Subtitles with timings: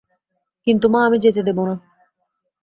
[0.67, 1.75] কিন্তু মা, আমি যেতে দেব না।